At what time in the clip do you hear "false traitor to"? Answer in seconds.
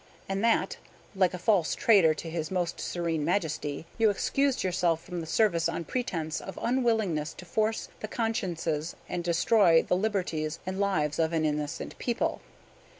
1.37-2.27